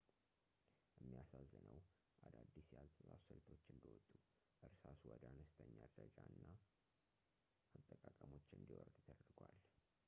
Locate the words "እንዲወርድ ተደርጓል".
8.59-9.59